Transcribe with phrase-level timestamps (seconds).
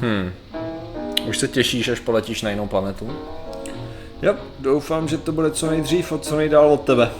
[0.00, 0.32] Hmm.
[1.28, 3.10] Už se těšíš, až poletíš na jinou planetu?
[4.22, 7.10] Jo, doufám, že to bude co nejdřív a co nejdál od tebe.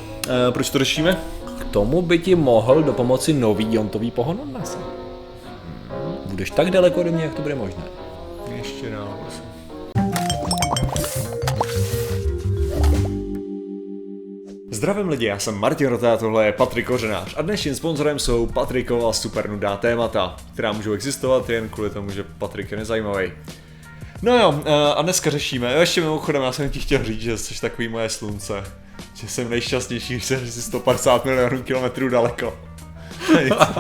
[0.49, 1.21] E, proč to řešíme?
[1.61, 4.79] K tomu by ti mohl do pomoci nový jontový pohon od NASA.
[4.79, 6.17] Hmm.
[6.27, 7.83] Budeš tak daleko ode mě, jak to bude možné.
[8.57, 9.15] Ještě dál,
[14.79, 19.13] Zdravím lidi, já jsem Martin Rota, tohle je Patrik Kořenář a dnešním sponzorem jsou Patrikova
[19.13, 23.33] super nudá témata, která můžou existovat jen kvůli tomu, že Patrik je nezajímavý.
[24.23, 24.61] No jo,
[24.97, 28.09] a dneska řešíme, jo, ještě mimochodem já jsem ti chtěl říct, že jsi takový moje
[28.09, 28.65] slunce,
[29.15, 32.59] že jsem nejšťastnější, když jsem 150 milionů kilometrů daleko.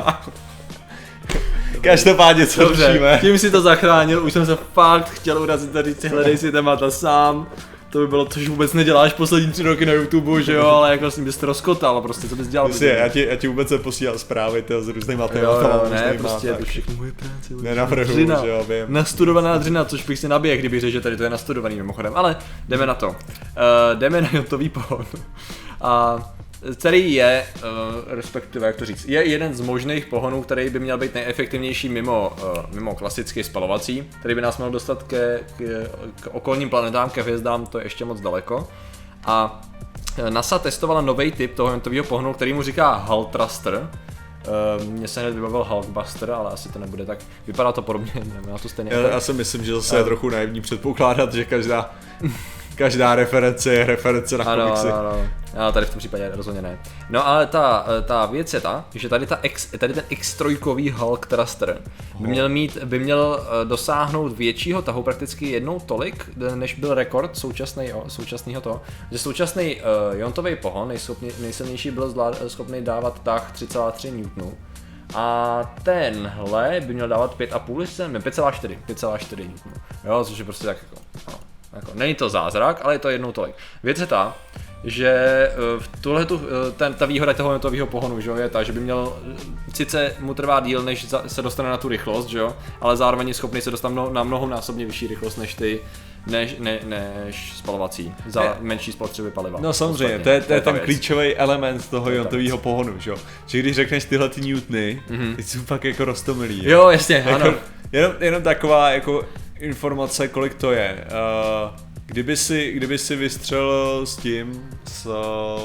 [1.81, 3.19] Každopádně, co Dobře, řešíme?
[3.21, 6.53] tím si to zachránil, už jsem se fakt chtěl urazit a říct si, hledej si
[6.53, 7.47] témata sám
[7.91, 11.11] to by bylo, což vůbec neděláš poslední tři roky na YouTube, že jo, ale jako
[11.11, 12.69] s ním bys to rozkotal, prostě co bys dělal?
[12.69, 15.89] Prostě, já ti, já ti vůbec neposílal zprávy ty, s různýma tématama.
[15.91, 17.55] Ne, prostě to všechno moje práce.
[17.63, 18.85] Nenavrhu, dřina, že jo, vím.
[18.89, 22.37] Nastudovaná dřina, což bych si nabije, kdyby řekl, že tady to je nastudovaný mimochodem, ale
[22.69, 23.09] jdeme na to.
[23.09, 23.15] Uh,
[23.95, 25.07] jdeme na jotový pohon.
[25.81, 26.19] A
[26.75, 27.63] který je, uh,
[28.07, 32.33] respektive jak to říct, je jeden z možných pohonů, který by měl být nejefektivnější mimo,
[32.43, 35.89] uh, mimo klasický spalovací, který by nás měl dostat ke, k,
[36.21, 38.69] k okolním planetám, ke hvězdám, to je ještě moc daleko.
[39.25, 39.61] A
[40.19, 43.91] eh, NASA testovala nový typ toho ventového pohonu, který mu říká Hull Thruster.
[44.79, 47.19] Uh, mně se hned vybavil Hulkbuster, ale asi to nebude tak.
[47.47, 48.13] Vypadá to podobně,
[48.51, 48.93] na to stejně.
[48.93, 51.95] Já, já si myslím, že zase uh, je trochu naivní předpokládat, že každá
[52.79, 54.89] každá reference je reference na ano, komiksy.
[54.89, 55.29] Ano, ano.
[55.59, 56.79] No, tady v tom případě rozhodně ne.
[57.11, 61.27] No ale ta, ta věc je ta, že tady, ta X, tady ten X3 Hulk
[61.27, 61.83] Thruster
[62.19, 67.37] by měl, mít, by měl eh, dosáhnout většího tahu prakticky jednou tolik, než byl rekord
[67.37, 73.53] současný, současného toho, že současný uh, jontový pohon nejschopně, nejsilnější byl zvlád, schopný dávat tah
[73.55, 74.53] 3,3 N.
[75.15, 79.55] A tenhle by měl dávat 5,5, ne 5,4, 5,4 N.
[80.05, 81.48] Jo, což je prostě tak jako, no,
[81.79, 83.55] jako, není to zázrak, ale je to jednou tolik.
[83.83, 84.37] Věc je ta,
[84.85, 88.49] že eh, v tuhle tu, eh, ten, ta výhoda toho netového pohonu že jo, je
[88.49, 89.17] ta, že by měl,
[89.75, 93.35] sice mu trvá díl, než se dostane na tu rychlost, že jo, ale zároveň je
[93.35, 95.81] schopný se dostat na mnohonásobně vyšší rychlost než ty,
[96.27, 98.57] než, ne, než spalovací, za ne.
[98.61, 99.59] menší spotřeby paliva.
[99.63, 100.85] No samozřejmě, to je, to je ten věc.
[100.85, 103.17] klíčový element toho jontového pohonu, že jo.
[103.47, 105.37] Že když řekneš tyhle ty newtony, mm-hmm.
[105.37, 106.61] ty jsou fakt jako rostomilý.
[106.65, 107.55] Jo, jo jasně, jako, ano.
[107.93, 109.25] Jenom, jenom taková jako
[109.61, 111.05] informace, kolik to je.
[111.07, 115.07] Uh, kdyby si, kdyby si vystřelil s tím, s,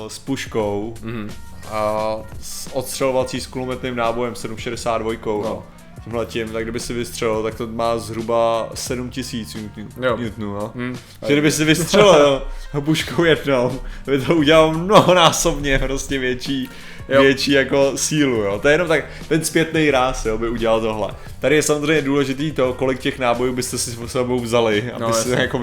[0.07, 1.29] s puškou mm-hmm.
[1.71, 5.63] a s odstřelovací s kulometným nábojem 762, no.
[6.03, 9.55] tímhle tím, tak kdyby si vystřelil, tak to má zhruba 7000
[9.97, 10.71] newtonů, no.
[10.75, 10.97] Mm.
[11.27, 12.47] Že kdyby si vystřelil
[12.79, 16.69] puškou jednou, by to udělal mnohonásobně prostě větší
[17.09, 17.21] jo.
[17.21, 18.59] větší jako sílu, jo.
[18.61, 21.09] To je jenom tak, ten zpětný ráz, jo, by udělal tohle.
[21.39, 25.29] Tady je samozřejmě důležitý to, kolik těch nábojů byste si s sebou vzali, no, si
[25.29, 25.61] jako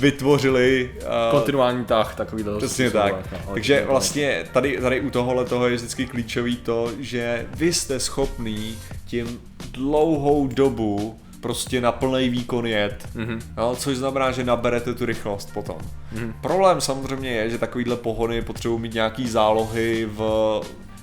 [0.00, 0.90] vytvořili...
[0.96, 2.58] Uh, Kontinuální tah, takový to.
[2.58, 3.14] Přesně tak.
[3.32, 8.00] No, Takže vlastně tady, tady u tohohle toho je vždycky klíčový to, že vy jste
[8.00, 9.40] schopný tím
[9.72, 13.40] dlouhou dobu prostě na plný výkon jet, mm-hmm.
[13.58, 15.76] jo, což znamená, že naberete tu rychlost potom.
[16.14, 16.32] Mm-hmm.
[16.40, 20.60] Problém samozřejmě je, že takovýhle pohony potřebují mít nějaký zálohy v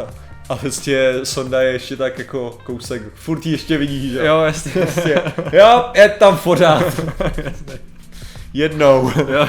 [0.50, 4.26] a prostě sonda je ještě tak jako kousek, furt ještě vidí, že?
[4.26, 4.72] Jo, jasně.
[4.82, 5.22] Prostě,
[5.54, 6.84] jo, je tam pořád.
[8.54, 9.12] Jednou.
[9.28, 9.48] Jo.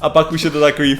[0.00, 0.98] A pak už je to takový...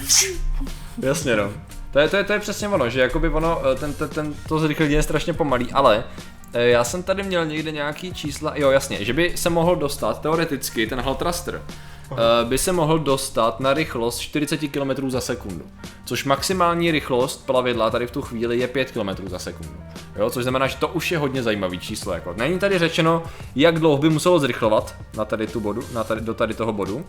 [1.03, 1.53] Jasně no.
[1.95, 4.35] To je, to je, to je přesně ono, že jakoby ono, eh, ten, ten, ten
[4.49, 6.05] to zrychlení je strašně pomalý, ale
[6.53, 10.21] eh, já jsem tady měl někde nějaký čísla, jo jasně, že by se mohl dostat
[10.21, 11.63] teoreticky ten Hall Thruster
[12.11, 15.65] uh, by se mohl dostat na rychlost 40 km za sekundu.
[16.05, 19.75] Což maximální rychlost plavidla tady v tu chvíli je 5 km za sekundu.
[20.17, 22.13] Jo, což znamená, že to už je hodně zajímavý číslo.
[22.13, 22.35] Jako.
[22.37, 23.23] Není tady řečeno,
[23.57, 27.07] jak dlouho by muselo zrychlovat na tady tu bodu, na tady, do tady toho bodu,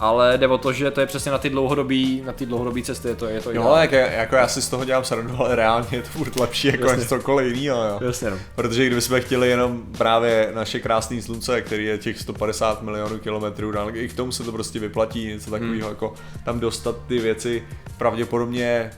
[0.00, 3.08] ale jde o to, že to je přesně na ty dlouhodobý, na ty dlouhodobý cesty,
[3.08, 5.88] je to, je to Jo, jak, jako já si z toho dělám srandu, ale reálně
[5.92, 6.98] je to furt lepší jako Jasně.
[6.98, 8.00] než cokoliv jiného, jo.
[8.06, 8.38] Jasně, no.
[8.54, 13.96] Protože kdybychom chtěli jenom právě naše krásné slunce, který je těch 150 milionů kilometrů dál,
[13.96, 15.88] i k tomu se to prostě vyplatí, něco takového, hmm.
[15.88, 16.14] jako
[16.44, 17.64] tam dostat ty věci
[17.98, 18.90] pravděpodobně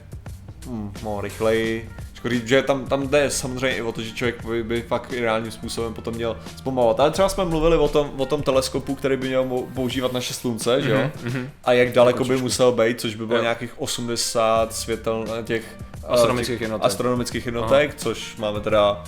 [0.67, 1.91] hm, no, rychleji.
[2.19, 5.13] Škoda říct, že tam, tam jde samozřejmě i o to, že člověk by, by fakt
[5.13, 7.01] ideálním způsobem potom měl zpomalovat.
[7.01, 9.45] Ale třeba jsme mluvili o tom, o tom teleskopu, který by měl
[9.75, 11.11] používat naše slunce, že jo?
[11.25, 11.49] mm-hmm.
[11.65, 13.43] A jak daleko by musel být, což by bylo Jo.
[13.43, 16.87] nějakých 80 světel těch eh, Astronomických těch jednotek.
[16.87, 19.05] astronomických jednotek, což máme teda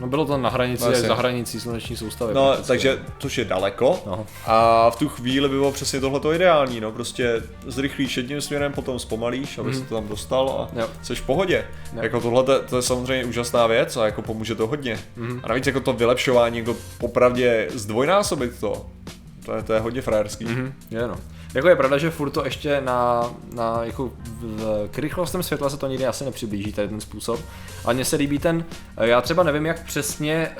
[0.00, 2.34] No bylo to na hranici, až za hranicí sluneční soustavy.
[2.34, 2.68] No, prakticky.
[2.68, 4.02] takže, což je daleko.
[4.06, 4.26] No.
[4.46, 8.98] A v tu chvíli by bylo přesně tohleto ideální, no, prostě zrychlíš jedním směrem, potom
[8.98, 9.86] zpomalíš, aby mm.
[9.86, 10.88] to tam dostal a Jo.
[11.02, 11.64] jsi v pohodě.
[11.94, 12.02] Jo.
[12.02, 14.98] Jako tohle to, to je samozřejmě úžasná věc a jako pomůže to hodně.
[15.16, 15.40] Mm.
[15.44, 18.86] A navíc jako to vylepšování, jako popravdě zdvojnásobit to,
[19.44, 20.44] to je, to je hodně frajerský.
[20.44, 20.50] Mm.
[20.50, 21.16] Mhm, je no.
[21.54, 25.76] Jako je pravda, že furt to ještě na, na jako v, k rychlostem světla se
[25.76, 27.40] to nikdy asi nepřiblíží, tady ten způsob.
[27.84, 28.64] Ale mně se líbí ten,
[29.00, 30.50] já třeba nevím, jak přesně,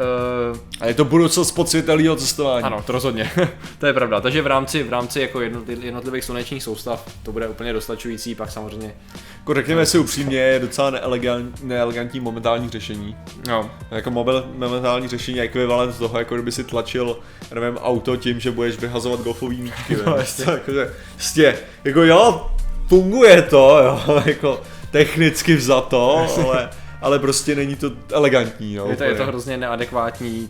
[0.53, 2.65] uh, A je to budoucnost podsvětelného cestování.
[2.65, 3.31] ano, to rozhodně,
[3.79, 4.21] to je pravda.
[4.21, 8.51] Takže v rámci, v rámci jako jednotli- jednotlivých slunečních soustav to bude úplně dostačující, pak
[8.51, 8.95] samozřejmě,
[9.39, 13.17] Jako řekněme si upřímně, je docela neelegant, neelegantní momentální řešení.
[13.49, 17.19] no, Jako mobil, momentální řešení je ekvivalent toho, jako kdyby si tlačil,
[17.55, 19.97] nevím, auto tím, že budeš vyhazovat golfový míčky.
[20.07, 22.51] No, No, jakože, prostě, jako jo,
[22.89, 24.61] funguje to, jo, jako
[24.91, 26.71] technicky vzato, ale,
[27.01, 28.87] ale prostě není to elegantní, no.
[28.87, 30.49] je to, je to hrozně neadekvátní,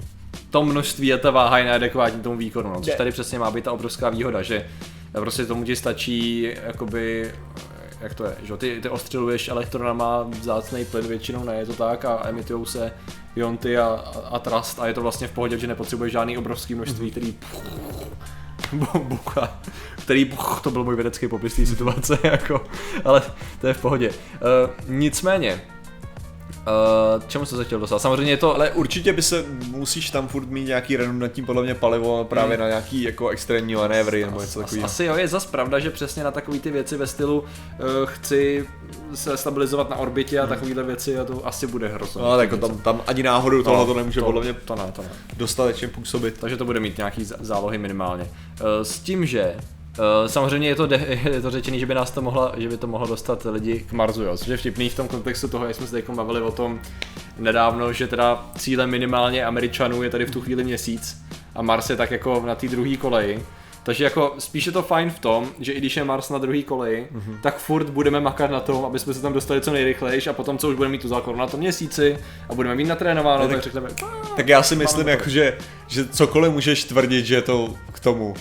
[0.51, 3.65] to množství a ta váha je neadekvátní tomu výkonu, no, což tady přesně má být
[3.65, 4.67] ta obrovská výhoda, že
[5.13, 7.33] prostě tomu ti stačí, jakoby,
[8.01, 11.73] jak to je, že jo, ty, ty ostřeluješ elektronama vzácný plyn většinou, ne, je to
[11.73, 12.93] tak a emitujou se
[13.37, 16.75] ionty a, a, a trust a je to vlastně v pohodě, že nepotřebuješ žádný obrovský
[16.75, 17.98] množství, který bu-
[18.99, 19.59] buka,
[20.03, 20.33] který,
[20.63, 22.65] to byl můj vědecký popis té situace, jako,
[23.05, 23.23] ale
[23.61, 24.09] to je v pohodě.
[24.09, 24.15] Uh,
[24.89, 25.61] nicméně,
[27.17, 27.99] uh, čemu se chtěl dostat?
[27.99, 31.75] Samozřejmě je to, Ale určitě by se, musíš tam furt mít nějaký redundantní podle mě
[31.75, 32.63] palivo právě Hmm.
[32.63, 34.87] na nějaký jako extrémní manévry nebo něco takového.
[34.87, 37.47] Asi jo, je zas pravda, že přesně na takové ty věci ve stylu uh,
[38.05, 38.67] chci
[39.15, 42.23] se stabilizovat na orbitě a takovéhle věci a to asi bude hrozně.
[42.23, 45.03] No, jako tam, tam ani náhodou tohle to nemůže to, podle mě To ne, to
[45.03, 45.09] ne.
[45.37, 46.39] dostatečně působit.
[46.41, 48.25] Takže to bude mít nějaký zá- zálohy minimálně.
[48.25, 48.29] Uh,
[48.83, 49.55] s tím, že
[50.27, 52.87] samozřejmě je to, de- je to řečený, že by nás to mohla, že by to
[52.87, 55.87] mohlo dostat lidi k Marsu, jo, což je vtipný v tom kontextu toho, jak jsme
[55.87, 56.81] se teď bavili o tom
[57.39, 61.17] nedávno, že teda cílem minimálně Američanů je tady v tu chvíli měsíc
[61.55, 63.43] a Mars je tak jako na té druhé koleji.
[63.83, 66.63] Takže jako spíš je to fajn v tom, že i když je Mars na druhé
[66.63, 67.21] koleji, Mhm.
[67.21, 67.41] mm-hmm.
[67.43, 70.59] tak furt budeme makat na tom, aby jsme se tam dostali co nejrychlejš a potom
[70.59, 72.19] co už budeme mít tu základnu na tom měsíci
[72.51, 73.89] a budeme mít natrénováno, tak- tak řekneme,
[74.37, 78.35] Tak já si myslím, jako, že, že cokoliv můžeš tvrdit, že je to k tomu.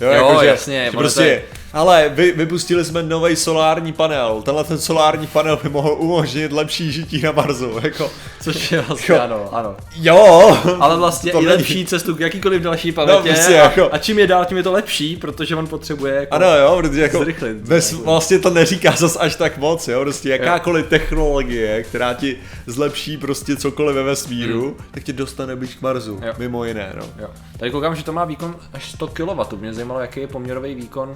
[0.00, 1.42] Jo, Jo, jako, jasně, že prostě,
[1.72, 6.92] ale vy, vypustili jsme nový solární panel, tenhle ten solární panel by mohl umožnit lepší
[6.92, 8.10] žití na Marsu, jako,
[8.42, 9.20] což je vlastně Jo.
[9.20, 9.76] ano, ano.
[9.96, 13.88] jo, Ale vlastně To i není- lepší cestu k jakýkoliv další planetě prostě a, jako-
[13.92, 16.34] a čím je dál, tím je to lepší, protože on potřebuje jako...
[16.34, 17.56] Ano jo, protože jako Zrychlit.
[17.56, 22.36] bez, vlastně to neříká zas až tak moc, jo, prostě jakákoliv technologie, která ti
[22.66, 26.24] zlepší prostě cokoliv ve vesmíru, tak tě dostane blíž k Marsu, Hmm.
[26.26, 26.32] Jo.
[26.38, 27.02] mimo jiné, no.
[27.18, 27.28] Jo.
[27.58, 29.56] Tady koukám, že to má výkon až 100 kW.
[29.60, 31.14] Mě zajímalo, jaký je poměrový výkon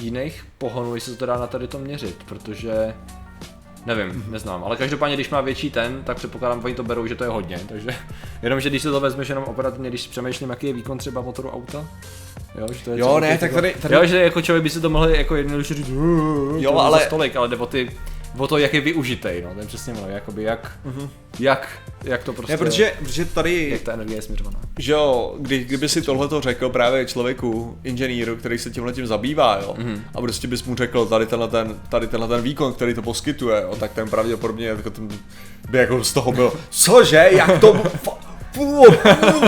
[0.00, 2.94] jiných pohonů, jestli se to dá na tady to měřit, protože
[3.86, 4.32] nevím, Mhm.
[4.32, 7.24] neznám, ale každopádně, když má větší ten, tak předpokládám, že oni to berou, že to
[7.24, 7.88] je hodně, takže
[8.42, 11.50] jenom, že když se to vezmeš jenom operativně, když přemýšlím, jaký je výkon třeba motoru
[11.50, 11.84] auta,
[12.58, 14.70] jo, že to je Jo, ne, tak jako- tady- tady- Jo, že jako člověk by
[14.70, 15.88] si to mohl jako jednoduše říct,
[16.58, 17.00] jo, ale-.
[17.06, 17.90] Stolik, ale jde o ty,
[18.38, 20.72] o to, jak je využitej, no, to je přesně ono, jakoby jak,
[21.38, 21.68] jak,
[22.04, 24.60] jak to prostě, Ne, protože, protože tady, jak ta energie je směřovaná.
[24.78, 29.58] že jo, kdy, kdyby si tohleto řekl právě člověku, inženýru, který se tímhle tím zabývá,
[29.62, 29.88] jo, Mhm.
[29.94, 30.00] mm-hmm.
[30.14, 33.62] a prostě bys mu řekl tady tenhle ten, tady tenhle ten výkon, který to poskytuje,
[33.62, 35.08] jo, tak ten pravděpodobně jako ten,
[35.70, 37.82] by jako z toho byl, cože, jak to,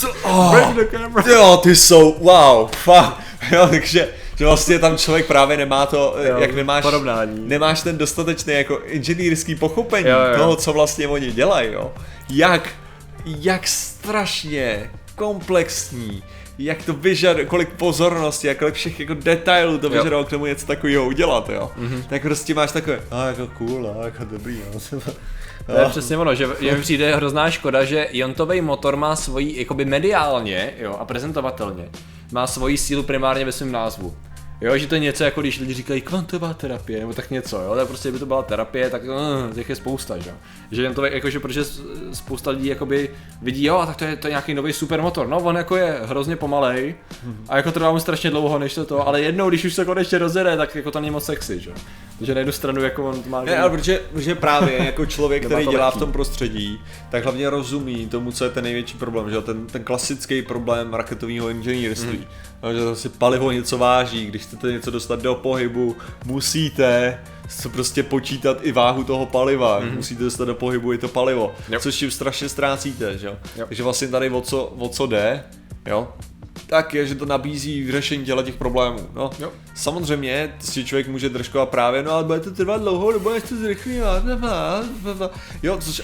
[0.00, 0.56] co, oh,
[1.26, 3.20] jo, ty jsou, wow, fakt,
[3.52, 7.48] jo, takže, že vlastně tam člověk právě nemá to, Jo, jak nemáš, porovnání.
[7.48, 10.36] nemáš ten dostatečný jako inženýrský pochopení Jo, jo.
[10.38, 11.92] toho, co vlastně oni dělají, jo.
[12.30, 12.68] Jak,
[13.24, 16.22] jak strašně komplexní,
[16.58, 19.90] jak to vyžaduje, kolik pozornosti, jak kolik všech jako detailů to Jo.
[19.92, 21.70] vyžaduje k tomu něco takového udělat, jo.
[21.76, 21.96] Mhm.
[21.96, 22.02] Mm-hmm.
[22.08, 25.00] Tak prostě máš takové, a jako cool, a jako dobrý, no.
[25.66, 29.84] To je přesně ono, že mi přijde hrozná škoda, že Jontový motor má svojí, jakoby
[29.84, 31.88] mediálně, jo, a prezentovatelně,
[32.32, 34.16] má svoji sílu primárně ve svém názvu.
[34.60, 37.74] Jo, že to je něco jako když lidi říkají kvantová terapie, nebo tak něco, jo,
[37.76, 40.36] tak prostě by to byla terapie, tak uh, těch je spousta, že jo.
[40.70, 41.64] Že jen to jakože, protože
[42.12, 43.10] spousta lidí jakoby
[43.42, 46.36] vidí, jo, tak to je, to je nějaký nový supermotor, no on jako je hrozně
[46.36, 46.94] pomalej
[47.48, 50.18] a jako trvá mu strašně dlouho, než to to, ale jednou, když už se konečně
[50.18, 51.76] rozjede, tak jako to není moc sexy, že jo.
[52.18, 53.44] Takže na jednu stranu jako on má...
[53.44, 57.50] Ne, ale protože, protože právě jako člověk, který to dělá v tom prostředí, tak hlavně
[57.50, 59.42] rozumí tomu, co je ten největší problém, že jo?
[59.42, 62.18] ten, ten klasický problém raketového inženýrství.
[62.18, 62.74] Mm.
[62.74, 68.02] Že to si palivo něco váží, když chcete něco dostat do pohybu, musíte se prostě
[68.02, 69.94] počítat i váhu toho paliva, mm.
[69.94, 71.80] musíte dostat do pohybu i to palivo, Jo.
[71.80, 73.36] což tím strašně ztrácíte, že jo?
[73.56, 73.66] Jo.
[73.66, 75.44] Takže vlastně tady o co, o co jde,
[75.86, 76.08] jo?
[76.66, 79.08] tak je, že to nabízí řešení těchto těch problémů.
[79.14, 79.52] No, Jo.
[79.74, 83.56] Samozřejmě si člověk může držkovat právě, no ale bude to trvat dlouho, nebo až to
[83.56, 83.96] zrychlí,
[85.62, 86.02] jo, což,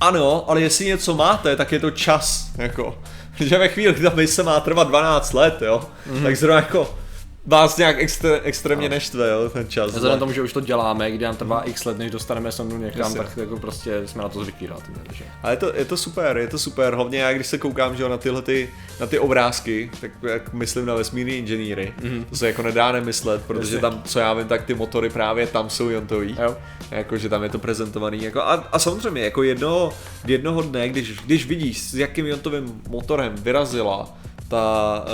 [0.00, 2.98] ano, ale jestli něco máte, tak je to čas, jako,
[3.40, 6.22] že ve chvíli, kdy ta mise má trvat 12 let, jo, mm-hmm.
[6.22, 6.94] tak zrovna jako
[7.46, 8.94] vás nějak extré, extrémně No.
[8.94, 9.92] neštve, jo, ten čas.
[9.92, 13.00] Vzhledem tomu, že už to děláme, kdy nám trvá x let, než dostaneme sondu někam,
[13.00, 13.18] Jasně.
[13.18, 15.24] tak jako prostě jsme na to zvyklí relativně, takže.
[15.42, 18.02] Ale je to, je to super, je to super, hlavně já když se koukám že
[18.02, 18.70] jo, na tyhle ty,
[19.00, 22.24] na ty obrázky, tak jak myslím na vesmírný inženýry, mm-hmm.
[22.24, 23.80] to se jako nedá nemyslet, protože Jasně.
[23.80, 26.56] tam, co já vím, tak ty motory právě tam jsou jontový, Jo.
[26.90, 29.92] jako že tam je to prezentovaný, jako a, a samozřejmě jako jednoho,
[30.26, 34.08] jednoho dne, když, když vidíš, s jakým jontovým motorem vyrazila
[34.52, 35.04] ta,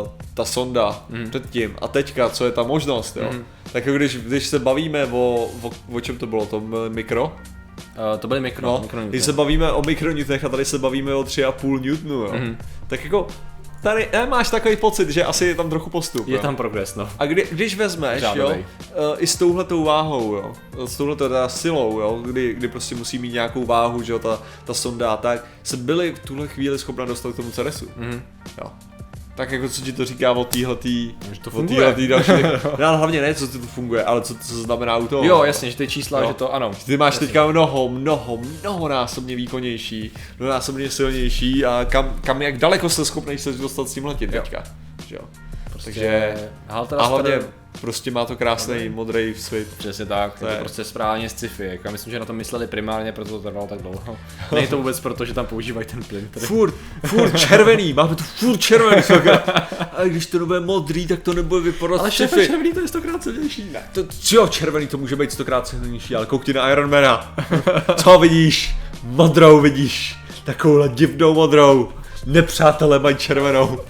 [0.00, 1.30] uh, ta sonda mm.
[1.30, 3.44] předtím a teďka, co je ta možnost, jo, Mhm.
[3.72, 7.36] tak jako když, když se bavíme o, o, o čem to bylo, eh, mikro,
[8.12, 11.14] Uh, to byly mikro, No, mikro když se bavíme o mikronewtonech a tady se bavíme
[11.14, 12.30] o 3,5 newtonu, jo.
[12.32, 12.58] Mhm.
[12.86, 13.26] Tak jako,
[13.86, 16.28] tady ne, máš takový pocit, že asi je tam trochu postup.
[16.28, 16.42] Je jo.
[16.42, 17.08] tam progres, no.
[17.18, 18.58] A kdy, když vezmeš, jo, Řádovej.
[18.58, 20.52] uh, i s touhletou váhou, jo,
[20.86, 24.42] s touhletou teda silou, jo, kdy, kdy prostě musí mít nějakou váhu, že jo, ta,
[24.64, 27.88] ta sonda a tak, se byli v tuhle chvíli schopna dostat k tomu Ceresu.
[27.96, 28.22] Mhm.
[28.58, 28.70] Jo.
[29.36, 31.76] Tak jako co ti to říká o týhletý, Že to o funguje.
[31.78, 32.30] týhletý další,
[32.78, 35.24] no, ale hlavně ne, co to funguje, ale co to znamená u toho.
[35.24, 36.28] Jo, jasně, že ty čísla, Jo.
[36.28, 36.70] že to ano.
[36.86, 37.26] Ty máš Jasně.
[37.26, 43.04] teďka mnoho, mnoho, mnoho násobně výkonnější, mnoho násobně silnější a kam, kam jak daleko jsi
[43.04, 44.42] schopný se dostat s tím letět Jo.
[44.42, 44.62] teďka.
[45.06, 45.22] Že jo.
[45.86, 46.00] Prostě,
[46.34, 47.38] Takže- Halter A hlavně
[47.80, 49.68] prostě má to krásný modrý svit.
[49.78, 51.64] Přesně tak, to To je je- prostě správně sci-fi.
[51.64, 54.16] Jako, já myslím, že na to mysleli primárně, proto to trvalo tak dlouho.
[54.52, 56.28] Není to vůbec proto, že tam používají ten plyn.
[56.30, 56.46] Který...
[56.46, 56.74] Furt,
[57.06, 59.02] furt červený, máme to furt červený.
[59.96, 62.46] A když to nebude modrý, tak to nebude vypadat Ale sci-fi.
[62.46, 63.64] červený to je stokrát silnější.
[63.72, 63.82] Ne.
[63.92, 67.34] To, jo, červený to může být stokrát silnější, ale koukni na Ironmana.
[68.02, 68.74] Co vidíš?
[69.02, 70.16] Modrou vidíš.
[70.44, 71.88] Takovouhle divnou modrou.
[72.26, 73.80] Nepřátelé mají červenou.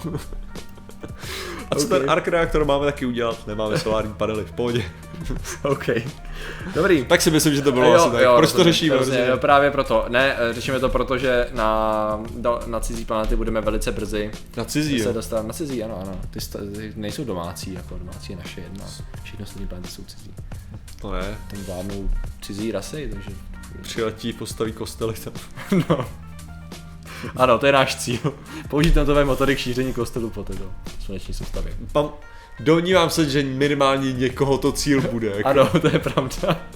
[1.71, 1.89] A co Ok.
[1.89, 3.47] ten arc reaktor máme taky udělat?
[3.47, 4.83] Nemáme solární panely, v pohodě.
[5.63, 5.85] OK.
[6.75, 7.05] Dobrý.
[7.05, 8.11] Tak si myslím, že to bylo asi tak.
[8.11, 8.95] Proč to rozumím, řešíme?
[8.97, 9.19] rozumím.
[9.19, 10.05] Protože- Jo, právě proto.
[10.09, 12.19] Ne, řešíme to proto, že na,
[12.67, 15.13] na cizí planety budeme velice brzy Na cizí, se jo.
[15.13, 16.19] dostat na cizí, ano, ano.
[16.31, 18.85] Ty, sta- ty nejsou domácí, jako domácí je naše jedna.
[19.23, 20.31] Všechny ostatní planety jsou cizí.
[21.01, 21.37] To ne.
[21.51, 22.09] Tam vládnou
[22.41, 23.29] cizí rasy, takže...
[23.81, 25.33] Přiletí, postaví kostely tam.
[25.89, 26.05] No.
[27.35, 28.19] Ano, to je náš cíl.
[28.69, 30.63] Použít tentové motory k šíření kostelů po této
[31.05, 31.73] sluneční soustavě.
[31.91, 32.09] Tam
[32.59, 35.27] Domnívám se, že minimálně někoho to cíl bude.
[35.27, 35.49] Jako.
[35.49, 36.59] Ano, to je pravda.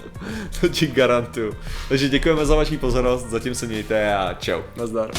[0.62, 1.56] To ti garantuju.
[1.90, 4.62] Takže děkujeme za vaši pozornost, zatím se mějte a čau.
[4.76, 5.12] Nazdar.